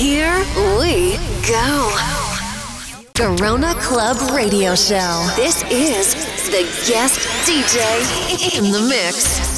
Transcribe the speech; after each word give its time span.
Here 0.00 0.38
we 0.56 1.18
go. 1.46 1.92
Garona 3.12 3.74
Club 3.82 4.16
Radio 4.34 4.74
Show. 4.74 5.28
This 5.36 5.62
is 5.70 6.14
the 6.46 6.62
guest 6.90 7.20
DJ 7.44 8.56
in 8.56 8.72
the 8.72 8.80
mix. 8.88 9.49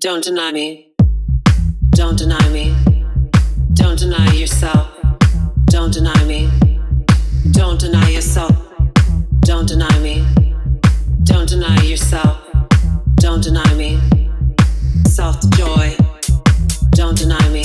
Don't 0.00 0.22
deny 0.22 0.52
me. 0.52 0.92
Don't 1.90 2.16
deny 2.16 2.48
me. 2.50 2.72
Don't 3.74 3.98
deny 3.98 4.32
yourself. 4.32 4.86
Don't 5.66 5.92
deny 5.92 6.24
me. 6.24 6.48
Don't 7.50 7.80
deny 7.80 8.08
yourself. 8.08 8.54
Don't 9.40 9.66
deny 9.66 9.98
me. 9.98 10.24
Don't 11.24 11.48
deny 11.48 11.82
yourself. 11.82 12.38
Don't 13.16 13.42
deny 13.42 13.74
me. 13.74 13.98
Soft 15.08 15.52
joy. 15.56 15.96
Don't 16.90 17.18
deny 17.18 17.48
me. 17.48 17.64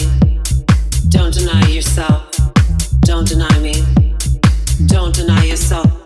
Don't 1.09 1.31
deny 1.35 1.67
yourself. 1.67 2.31
Don't 3.01 3.27
deny 3.27 3.59
me. 3.59 3.75
Don't 4.87 5.13
deny 5.13 5.43
yourself. 5.43 6.02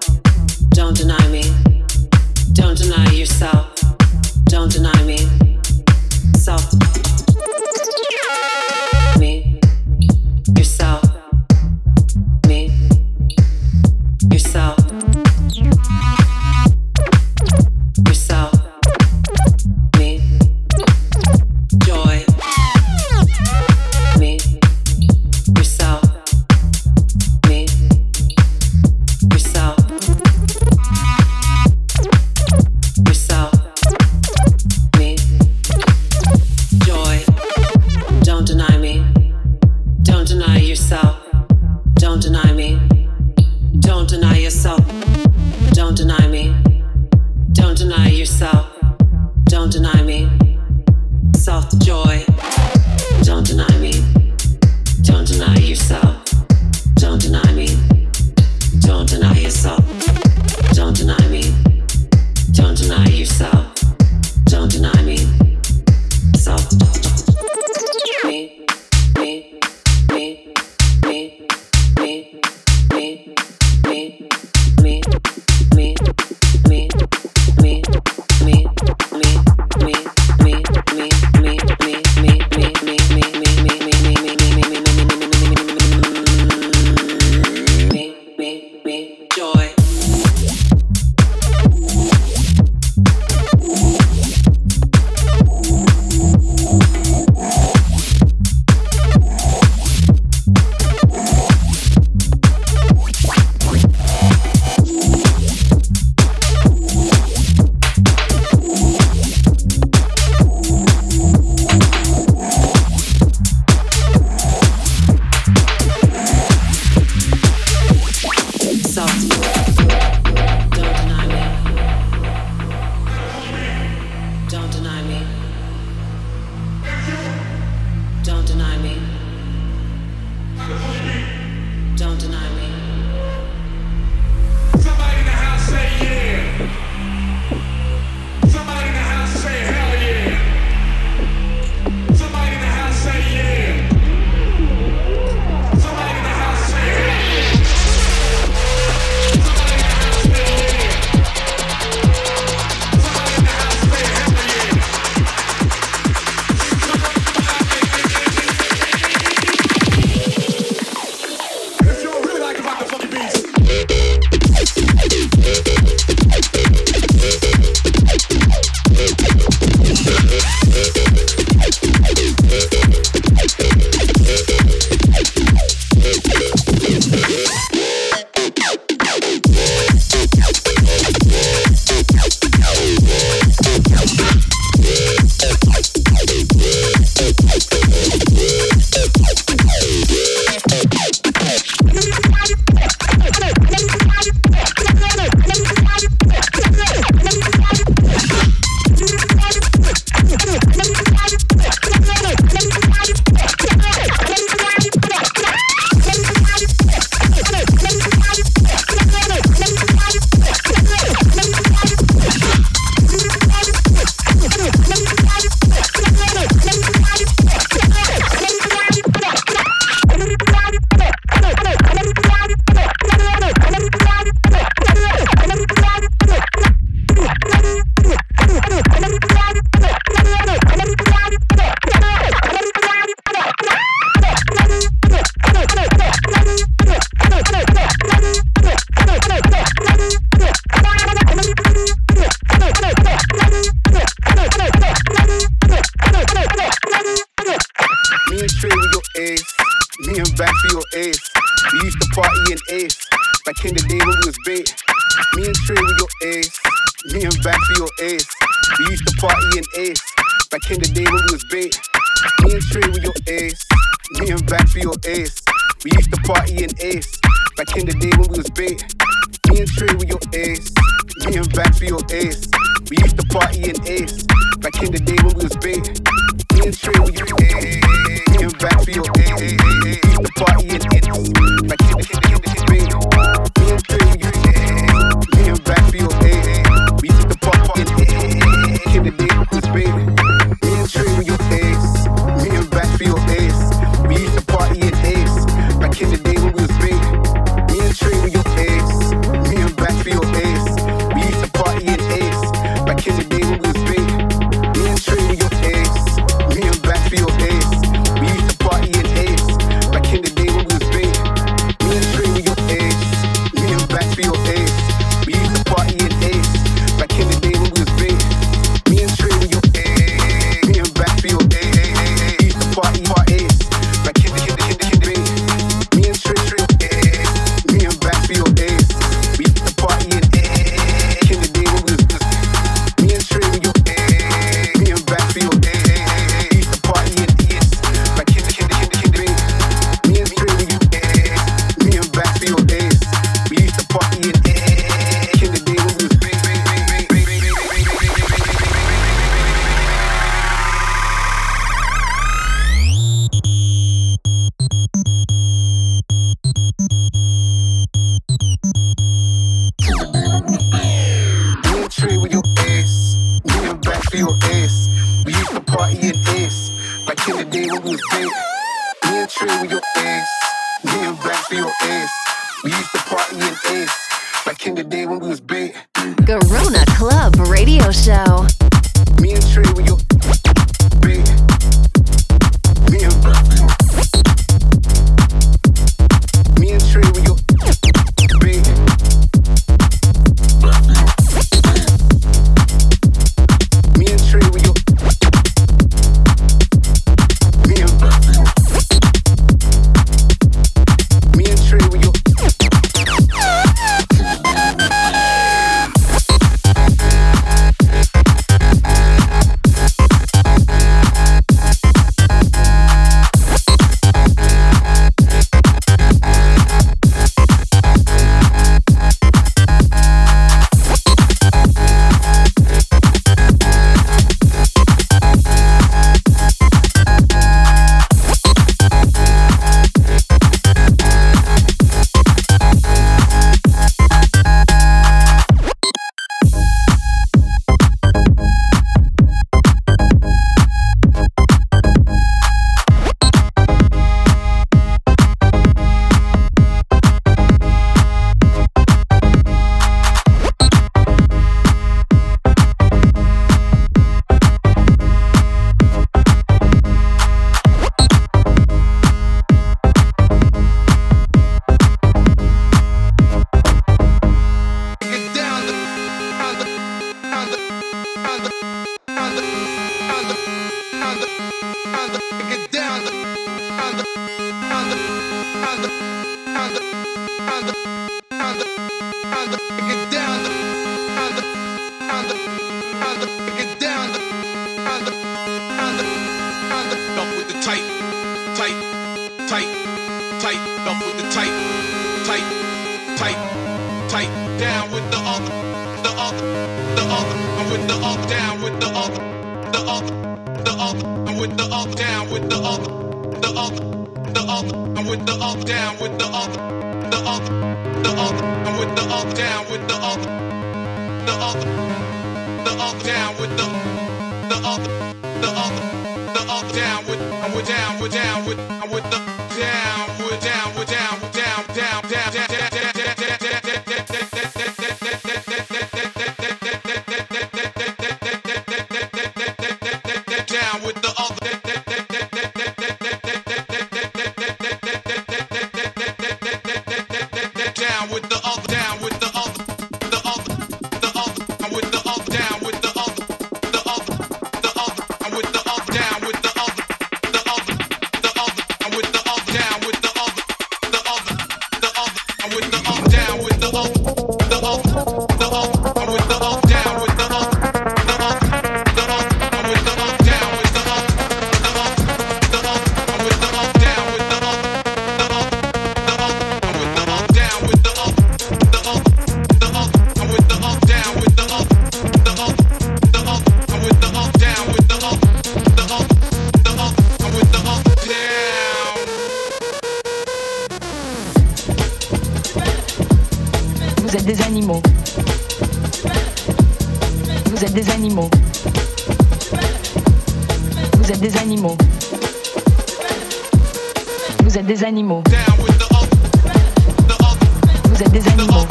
Vous 597.86 598.04
êtes 598.04 598.12
des 598.12 598.28
animaux. 598.28 598.66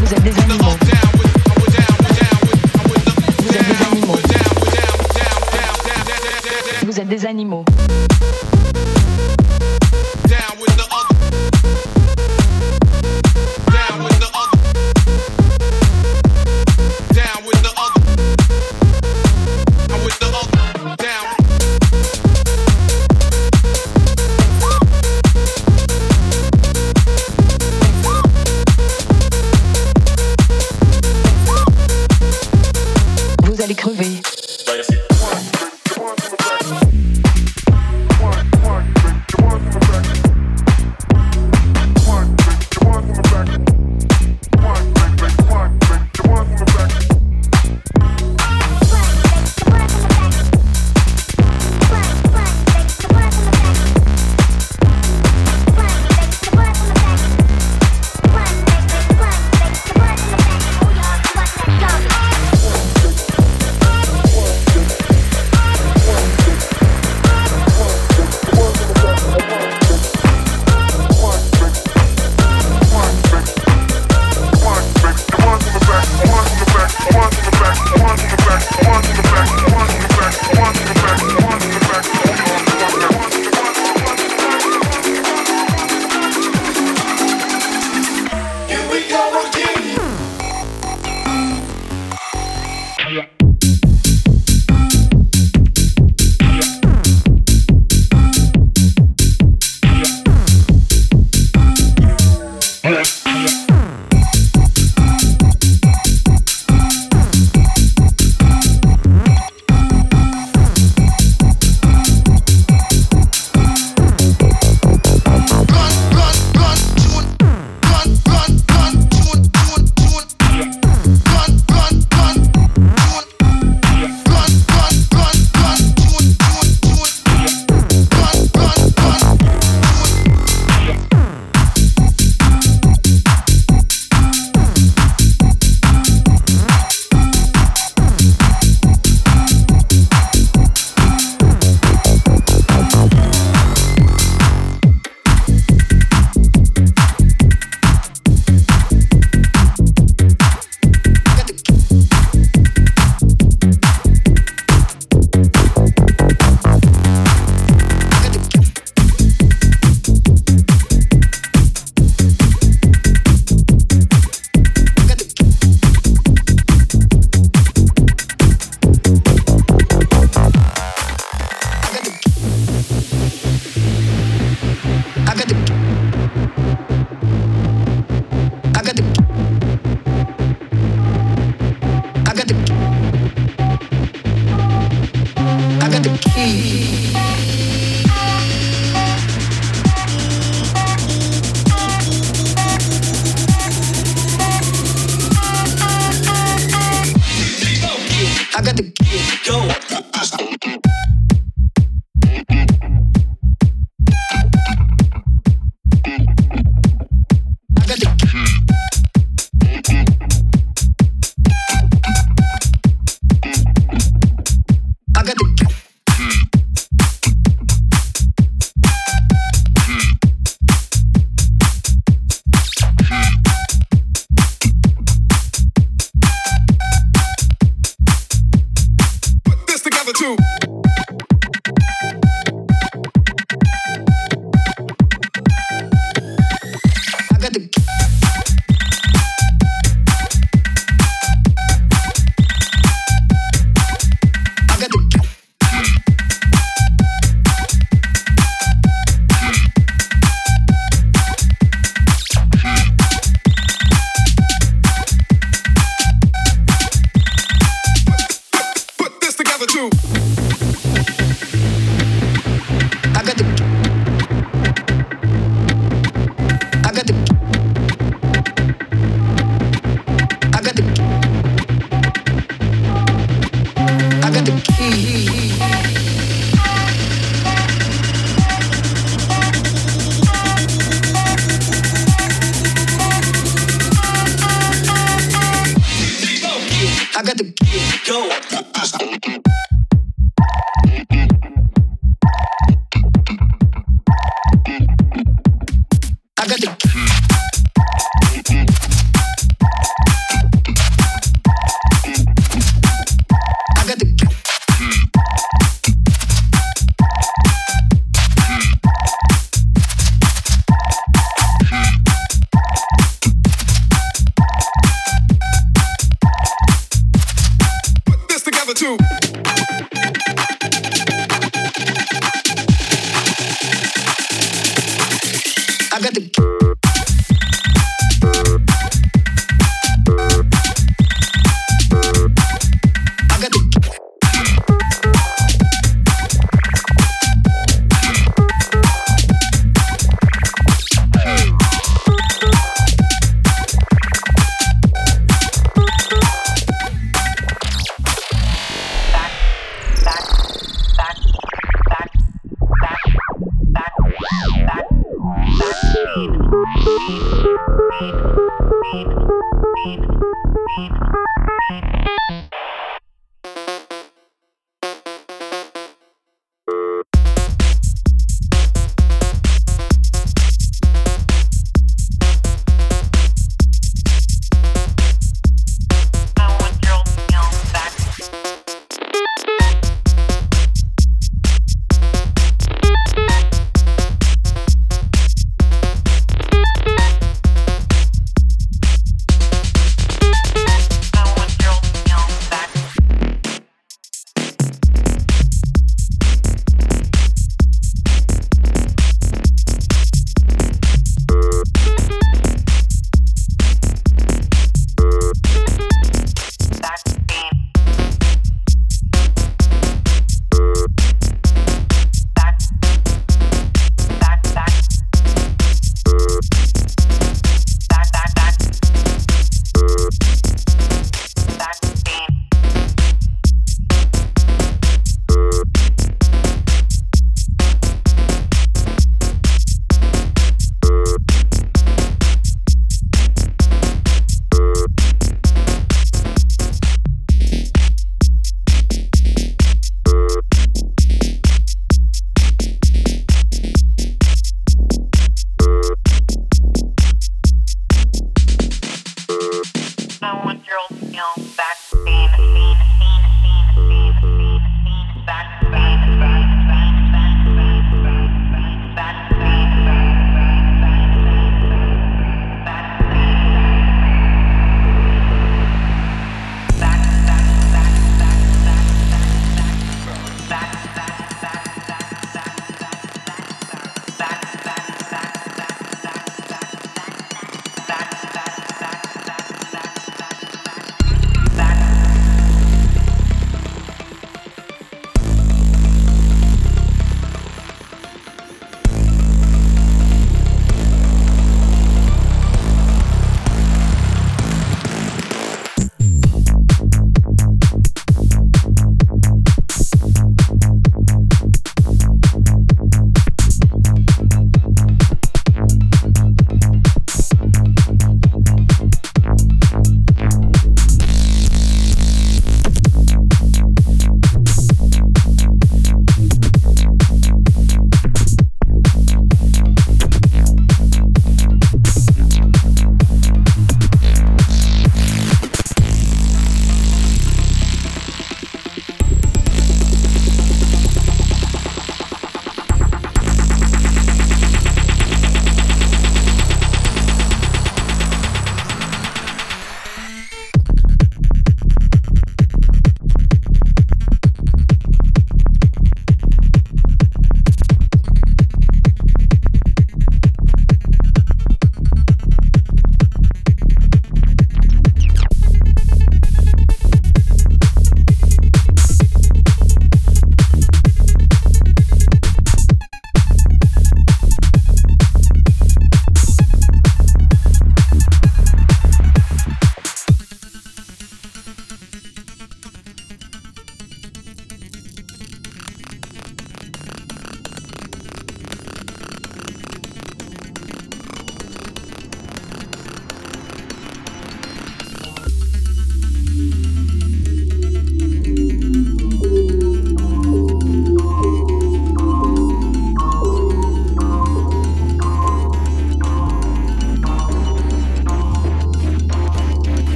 Vous 0.00 0.14
êtes 0.14 0.22
des 0.22 0.38
animaux. 0.40 0.76
Vous 3.38 3.56
êtes 3.56 3.66
des 3.66 3.82
animaux. 3.82 4.18
Vous 6.84 7.00
êtes 7.00 7.08
des 7.08 7.26
animaux. 7.26 7.64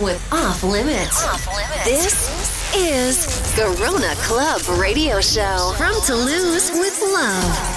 In 0.00 0.06
the 0.06 0.12
mix 0.12 0.22
with 0.28 0.32
Off 0.32 0.62
Limits. 0.64 1.84
This 1.84 2.74
is 2.74 3.26
Garona 3.56 4.14
Club 4.22 4.60
Radio 4.78 5.20
Show 5.20 5.74
from 5.76 5.94
Toulouse 6.04 6.70
with 6.72 7.00
Love. 7.02 7.75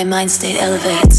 My 0.00 0.04
mind 0.04 0.30
state 0.30 0.56
elevates. 0.56 1.09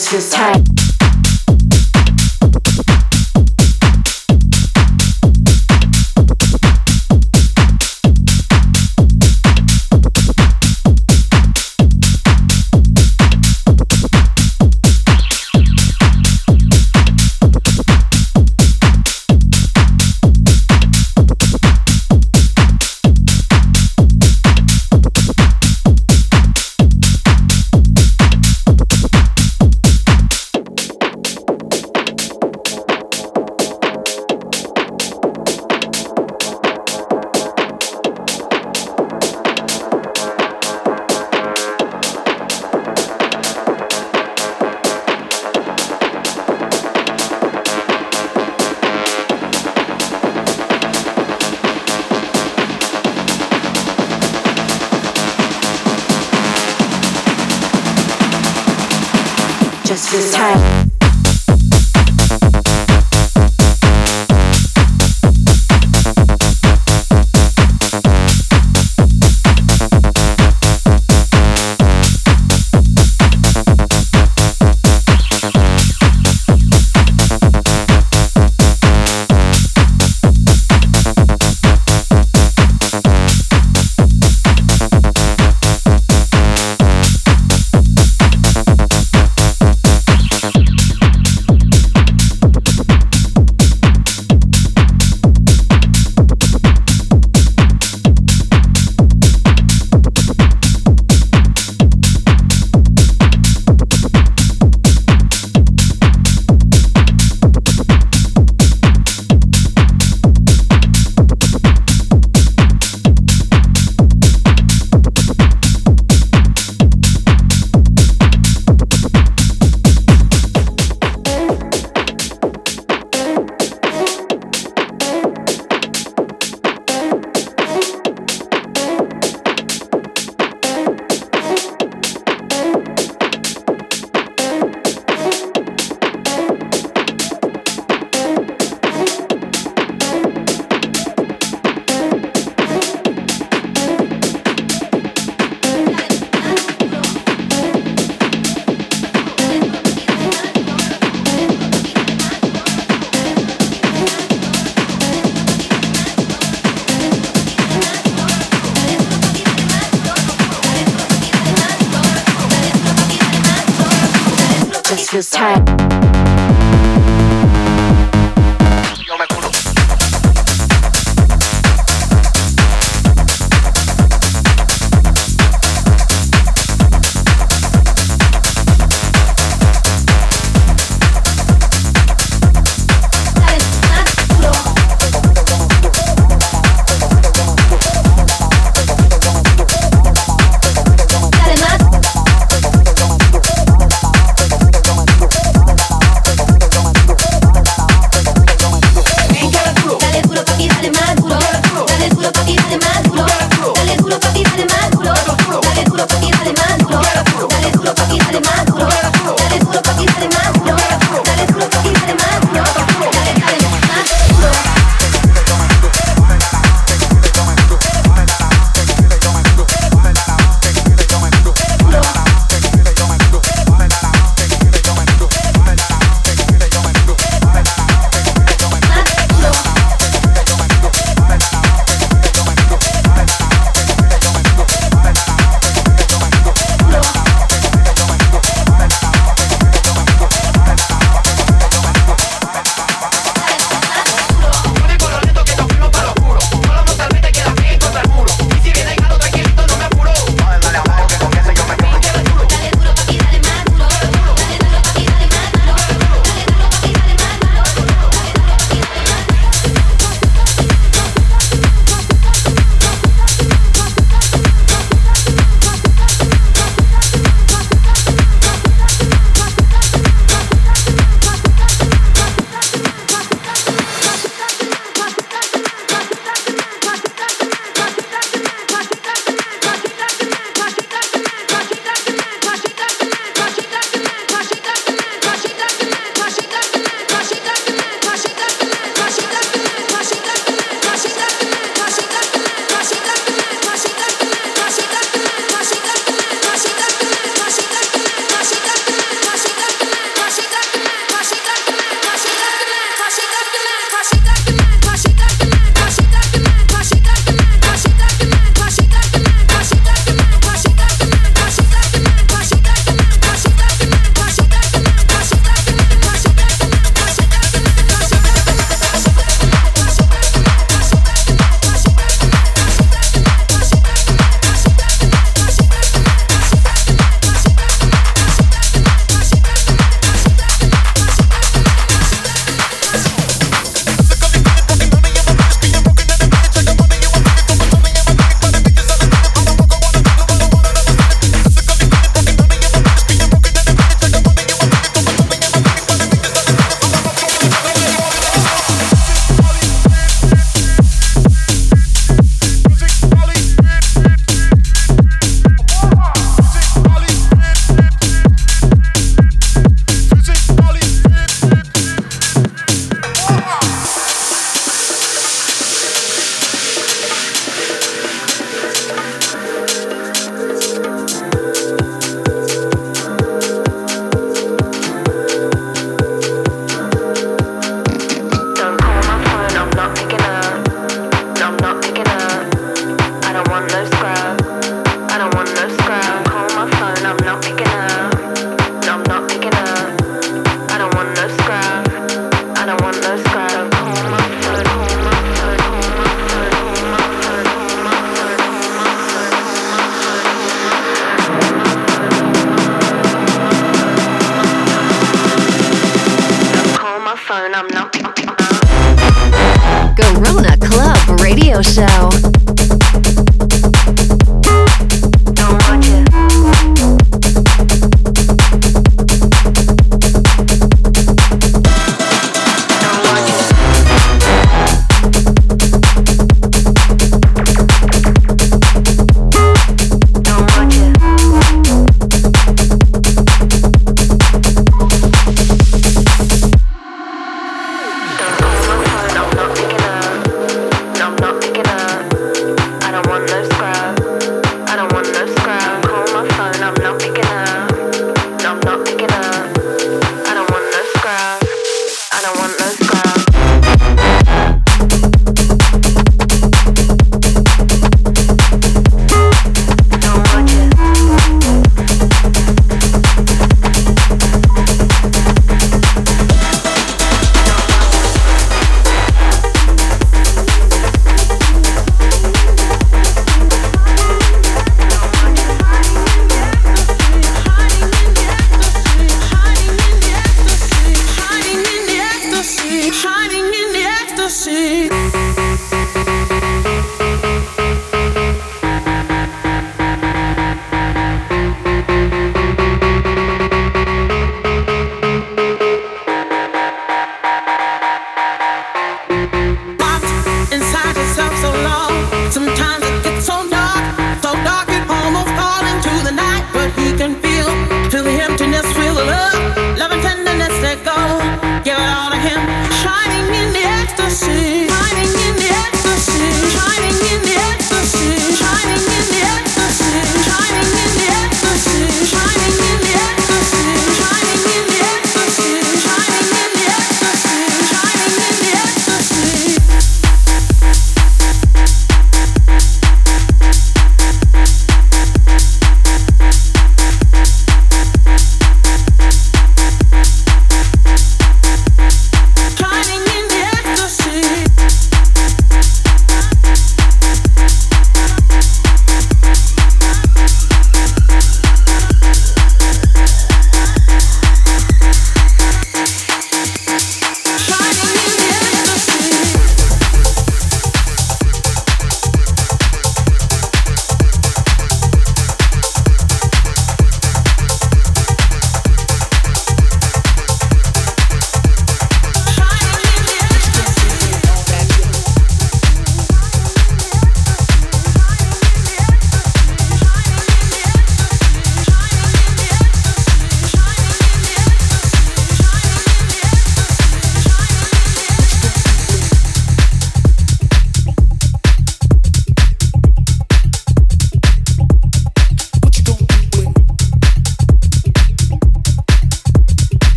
Just 0.00 0.12
feels 0.12 0.30
tight. 0.30 0.69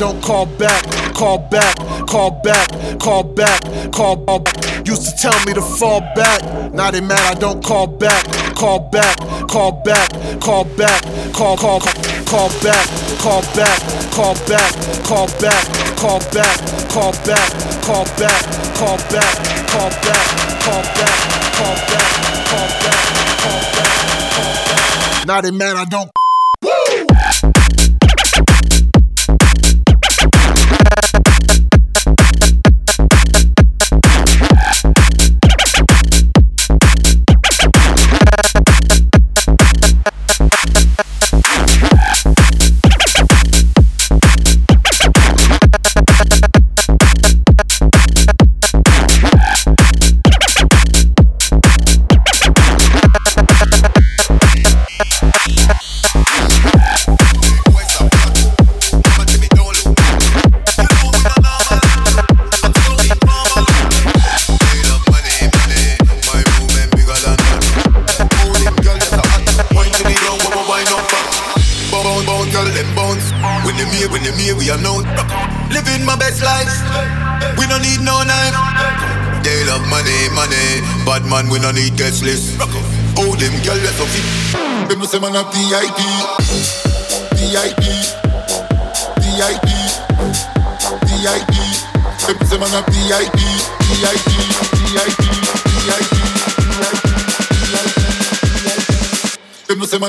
don't 0.00 0.22
call 0.22 0.46
back, 0.46 0.82
call 1.12 1.36
back, 1.50 1.76
call 2.08 2.30
back, 2.42 2.66
call 2.98 3.22
back, 3.22 3.60
call 3.92 4.16
back. 4.16 4.86
Used 4.86 5.04
to 5.04 5.12
tell 5.14 5.38
me 5.44 5.52
to 5.52 5.60
fall 5.60 6.00
back. 6.16 6.40
Now 6.72 6.90
they 6.90 7.02
mad 7.02 7.20
I 7.20 7.38
don't 7.38 7.62
call 7.62 7.86
back, 7.86 8.24
call 8.56 8.88
back, 8.88 9.18
call 9.46 9.72
back, 9.84 10.08
call 10.40 10.64
back, 10.64 11.02
call 11.34 11.54
call 11.58 11.80
call 11.80 11.84
back, 11.84 12.00
call 12.24 12.48
back, 12.62 12.88
call 13.20 13.42
back, 13.52 13.76
call 14.16 14.36
back, 14.48 14.72
call 15.04 15.26
back, 15.36 15.68
call 16.00 16.20
back, 16.32 16.56
call 16.88 17.12
back, 17.20 17.50
call 17.84 18.00
back, 18.08 18.40
call 18.72 18.96
back, 19.12 19.28
call 19.68 19.90
back, 19.92 20.00
call 20.00 20.00
back, 20.00 20.32
call 20.64 20.82
back, 20.90 21.20
call 21.56 21.76
back, 21.76 22.10
call 23.36 23.60
back. 23.76 25.26
Now 25.26 25.40
they 25.42 25.50
mad 25.50 25.76
I 25.76 25.84
don't 25.84 26.10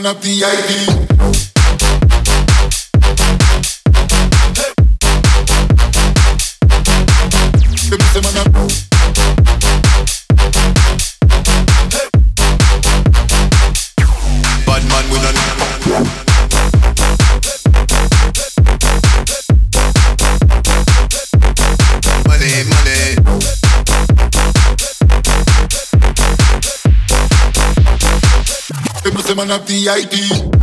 up 0.06 0.22
the 0.22 0.44
ID. 0.44 0.91
man 29.48 29.60
of 29.60 29.66
the 29.66 29.88
IT. 29.88 30.61